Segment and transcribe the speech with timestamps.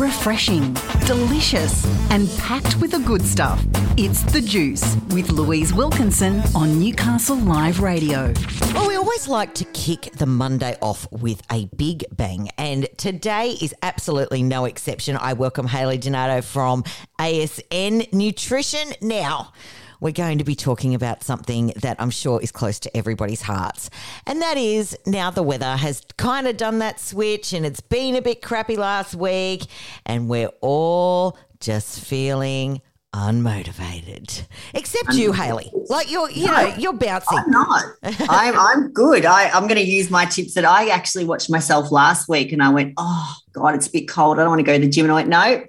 [0.00, 0.74] refreshing,
[1.04, 3.62] delicious, and packed with the good stuff.
[3.98, 8.32] It's The Juice with Louise Wilkinson on Newcastle Live Radio.
[8.72, 13.50] Well, we always like to kick the Monday off with a big bang, and today
[13.60, 15.18] is absolutely no exception.
[15.18, 16.82] I welcome Hayley Donato from
[17.18, 18.94] ASN Nutrition.
[19.02, 19.52] Now,
[20.00, 23.90] we're going to be talking about something that I'm sure is close to everybody's hearts.
[24.26, 28.16] And that is now the weather has kind of done that switch and it's been
[28.16, 29.64] a bit crappy last week,
[30.06, 32.80] and we're all just feeling
[33.14, 34.46] unmotivated.
[34.72, 35.70] Except you, Hayley.
[35.88, 37.38] Like you're, you know, you're bouncing.
[37.38, 37.84] I'm not.
[38.02, 39.24] I'm, I'm good.
[39.24, 42.62] I, I'm going to use my tips that I actually watched myself last week and
[42.62, 44.38] I went, oh, God, it's a bit cold.
[44.38, 45.06] I don't want to go to the gym.
[45.06, 45.64] And I went, no,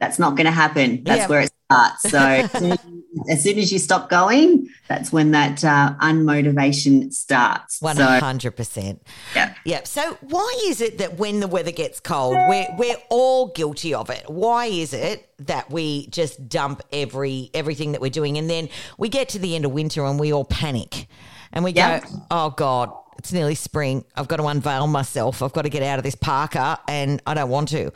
[0.00, 1.04] that's not going to happen.
[1.04, 1.28] That's yeah.
[1.28, 2.10] where it starts.
[2.10, 2.76] So
[3.28, 7.80] as soon as you stop going, that's when that uh, unmotivation starts.
[7.80, 9.02] One hundred percent.
[9.34, 9.80] Yeah, yeah.
[9.84, 14.10] So why is it that when the weather gets cold, we're we're all guilty of
[14.10, 14.24] it?
[14.28, 19.08] Why is it that we just dump every everything that we're doing, and then we
[19.08, 21.06] get to the end of winter and we all panic,
[21.52, 24.04] and we go, "Oh God, it's nearly spring.
[24.16, 25.42] I've got to unveil myself.
[25.42, 27.92] I've got to get out of this parka, and I don't want to."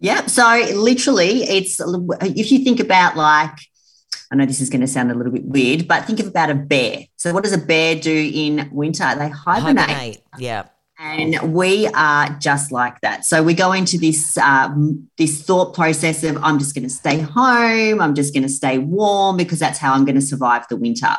[0.00, 0.26] Yeah.
[0.26, 0.42] So
[0.74, 3.58] literally, it's if you think about like
[4.30, 6.50] I know this is going to sound a little bit weird, but think of about
[6.50, 7.04] a bear.
[7.16, 9.04] So, what does a bear do in winter?
[9.16, 9.88] They hibernate.
[9.88, 10.22] hibernate.
[10.38, 10.64] Yeah.
[11.00, 13.24] And we are just like that.
[13.24, 17.20] So we go into this um, this thought process of I'm just going to stay
[17.20, 18.00] home.
[18.00, 21.14] I'm just going to stay warm because that's how I'm going to survive the winter.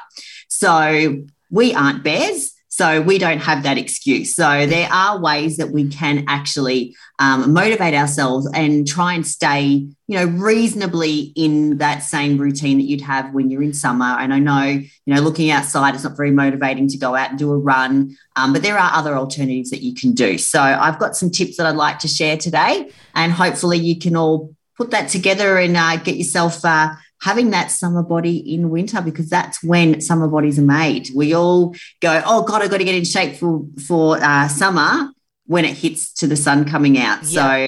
[0.50, 2.54] So we aren't bears.
[2.80, 4.34] So we don't have that excuse.
[4.34, 9.86] So there are ways that we can actually um, motivate ourselves and try and stay,
[10.08, 14.16] you know, reasonably in that same routine that you'd have when you're in summer.
[14.18, 17.38] And I know, you know, looking outside, it's not very motivating to go out and
[17.38, 20.38] do a run, um, but there are other alternatives that you can do.
[20.38, 24.16] So I've got some tips that I'd like to share today, and hopefully you can
[24.16, 26.64] all put that together and uh, get yourself.
[26.64, 31.10] Uh, having that summer body in winter because that's when summer bodies are made.
[31.14, 35.12] We all go, oh God, I've got to get in shape for for uh, summer
[35.46, 37.26] when it hits to the sun coming out.
[37.26, 37.68] So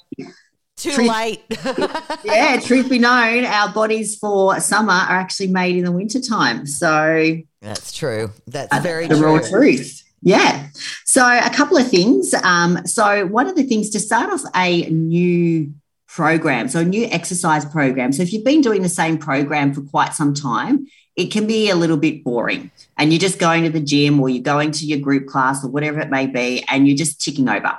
[0.78, 1.44] too truth, late.
[2.24, 6.66] yeah, truth be known, our bodies for summer are actually made in the winter time.
[6.66, 8.32] So that's true.
[8.48, 9.26] That's uh, very the true.
[9.26, 10.04] raw truth.
[10.22, 10.68] Yeah.
[11.06, 12.34] So a couple of things.
[12.34, 15.74] Um, so one of the things to start off a new
[16.16, 18.12] program, so a new exercise program.
[18.12, 21.70] So if you've been doing the same program for quite some time, it can be
[21.70, 22.70] a little bit boring.
[22.98, 25.70] And you're just going to the gym or you're going to your group class or
[25.70, 27.78] whatever it may be, and you're just ticking over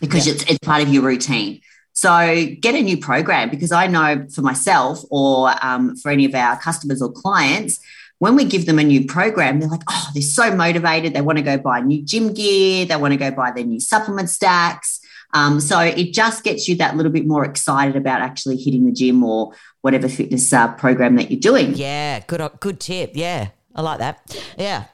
[0.00, 0.34] because yeah.
[0.34, 1.60] it's, it's part of your routine.
[1.92, 6.34] So get a new program because I know for myself or um, for any of
[6.34, 7.78] our customers or clients,
[8.18, 11.12] when we give them a new program, they're like, oh, they're so motivated.
[11.12, 12.86] They want to go buy new gym gear.
[12.86, 15.00] They want to go buy their new supplement stacks.
[15.32, 18.92] Um, so it just gets you that little bit more excited about actually hitting the
[18.92, 21.74] gym or whatever fitness uh, program that you're doing.
[21.74, 23.12] Yeah, good, uh, good tip.
[23.14, 24.44] Yeah, I like that.
[24.58, 24.84] Yeah.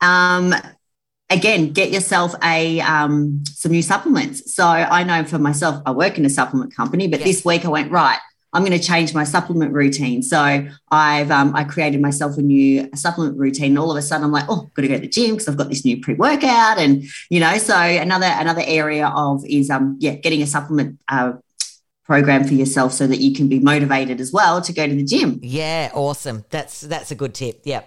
[0.00, 0.54] Um,
[1.30, 4.54] again, get yourself a um, some new supplements.
[4.54, 7.28] So I know for myself, I work in a supplement company, but yes.
[7.28, 8.18] this week I went right.
[8.54, 10.22] I'm going to change my supplement routine.
[10.22, 13.72] So I've um, I created myself a new supplement routine.
[13.72, 15.32] And all of a sudden, I'm like, oh, I've got to go to the gym
[15.32, 17.58] because I've got this new pre workout, and you know.
[17.58, 21.32] So another another area of is um yeah getting a supplement uh,
[22.04, 25.04] program for yourself so that you can be motivated as well to go to the
[25.04, 25.40] gym.
[25.42, 26.44] Yeah, awesome.
[26.50, 27.62] That's that's a good tip.
[27.64, 27.82] Yeah.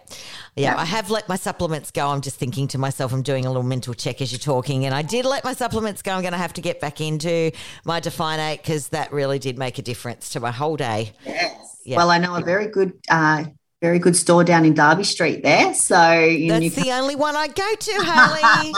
[0.55, 2.07] Yeah, I have let my supplements go.
[2.07, 4.95] I'm just thinking to myself, I'm doing a little mental check as you're talking, and
[4.95, 6.13] I did let my supplements go.
[6.13, 7.51] I'm going to have to get back into
[7.85, 11.13] my Define 8 because that really did make a difference to my whole day.
[11.23, 11.78] Yes.
[11.85, 11.97] Yeah.
[11.97, 13.45] Well, I know a very good uh,
[13.82, 15.74] very good store down in Derby Street there.
[15.74, 18.74] So that's the only one I go to, Harley.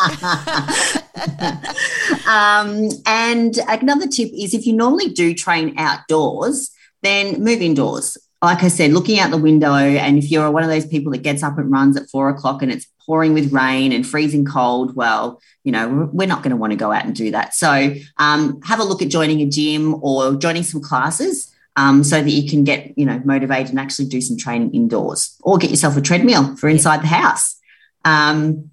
[2.27, 6.71] um, and another tip is if you normally do train outdoors,
[7.01, 10.69] then move indoors like I said, looking out the window, and if you're one of
[10.69, 13.91] those people that gets up and runs at four o'clock and it's pouring with rain
[13.91, 17.13] and freezing cold, well, you know, we're not going to want to go out and
[17.13, 17.53] do that.
[17.53, 22.21] So um, have a look at joining a gym or joining some classes um, so
[22.21, 25.69] that you can get, you know, motivated and actually do some training indoors or get
[25.69, 27.57] yourself a treadmill for inside the house.
[28.05, 28.71] Um,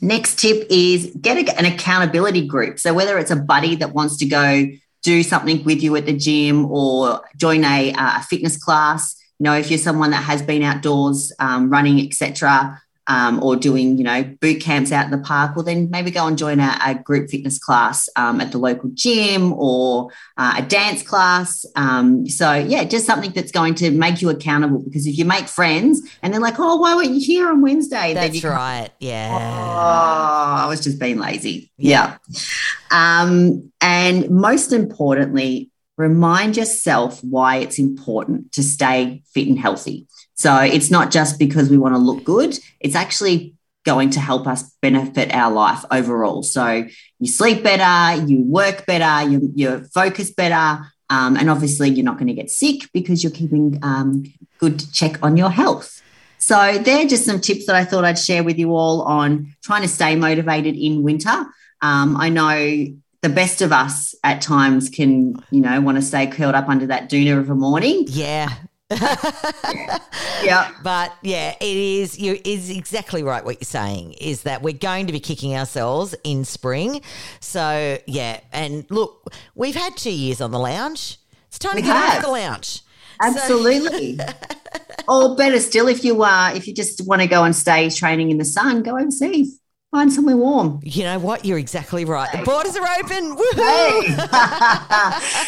[0.00, 2.78] next tip is get a, an accountability group.
[2.78, 4.66] So whether it's a buddy that wants to go
[5.02, 9.16] do something with you at the gym or join a, a fitness class.
[9.38, 13.98] You know, if you're someone that has been outdoors um, running, etc., um, or doing,
[13.98, 16.78] you know, boot camps out in the park, well, then maybe go and join a,
[16.84, 21.66] a group fitness class um, at the local gym or uh, a dance class.
[21.74, 25.48] Um, so, yeah, just something that's going to make you accountable because if you make
[25.48, 28.14] friends and they're like, oh, why weren't you here on Wednesday?
[28.14, 28.90] That's right.
[29.00, 29.30] Yeah.
[29.32, 31.72] Oh, I was just being lazy.
[31.76, 32.16] Yeah.
[32.28, 33.22] yeah.
[33.22, 40.06] Um, and most importantly, remind yourself why it's important to stay fit and healthy.
[40.42, 43.54] So it's not just because we want to look good, it's actually
[43.84, 46.42] going to help us benefit our life overall.
[46.42, 46.84] So
[47.20, 52.16] you sleep better, you work better, you, you focus better, um, and obviously you're not
[52.16, 54.24] going to get sick because you're keeping um,
[54.58, 56.02] good check on your health.
[56.38, 59.82] So they're just some tips that I thought I'd share with you all on trying
[59.82, 61.46] to stay motivated in winter.
[61.82, 62.86] Um, I know
[63.20, 66.86] the best of us at times can, you know, want to stay curled up under
[66.86, 68.06] that doona of a morning.
[68.08, 68.52] Yeah,
[69.00, 69.98] yeah.
[70.42, 70.72] yeah.
[70.82, 75.06] But yeah, it is you is exactly right what you're saying is that we're going
[75.06, 77.02] to be kicking ourselves in spring.
[77.40, 81.18] So yeah, and look, we've had two years on the lounge.
[81.48, 82.16] It's time we to get have.
[82.18, 82.80] off the lounge.
[83.20, 84.16] Absolutely.
[84.16, 84.26] So-
[85.08, 88.30] or better still, if you uh if you just want to go and stay training
[88.30, 89.58] in the sun, go overseas.
[89.90, 90.80] Find somewhere warm.
[90.82, 91.44] You know what?
[91.44, 92.32] You're exactly right.
[92.32, 93.36] The borders are open.
[93.54, 94.16] Hey.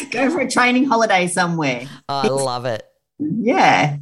[0.11, 1.87] go for a training holiday somewhere.
[2.07, 2.84] I love it.
[3.45, 3.97] Yeah.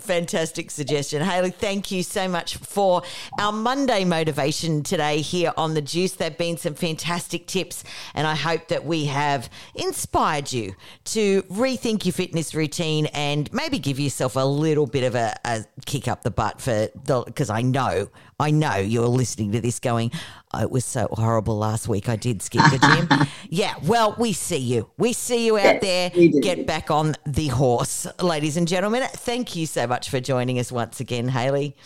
[0.00, 1.22] Fantastic suggestion.
[1.22, 3.02] Hayley, thank you so much for
[3.38, 6.14] our Monday motivation today here on The Juice.
[6.14, 10.74] There have been some fantastic tips, and I hope that we have inspired you
[11.04, 15.64] to rethink your fitness routine and maybe give yourself a little bit of a, a
[15.86, 18.08] kick up the butt for the, because I know,
[18.38, 20.10] I know you're listening to this going,
[20.52, 22.08] oh, it was so horrible last week.
[22.08, 23.28] I did skip the gym.
[23.50, 24.90] yeah, well, we see you.
[24.98, 26.10] We see you out there.
[26.10, 29.02] Get back on the horse, ladies and gentlemen.
[29.12, 31.76] Thank you so much for joining us once again, Hayley.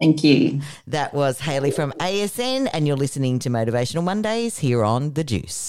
[0.00, 0.60] Thank you.
[0.86, 5.64] That was Hayley from ASN, and you're listening to Motivational Mondays here on The Juice.